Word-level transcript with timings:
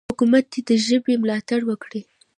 حکومت 0.09 0.45
دې 0.51 0.59
د 0.67 0.69
ژبې 0.85 1.13
ملاتړ 1.23 1.59
وکړي. 1.65 2.01